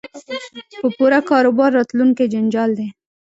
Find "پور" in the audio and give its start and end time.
0.97-1.13